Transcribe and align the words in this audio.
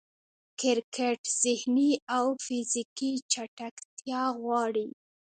کرکټ 0.59 1.21
ذهني 1.41 1.91
او 2.17 2.25
فزیکي 2.45 3.11
چټکتیا 3.31 4.23
غواړي. 4.41 4.89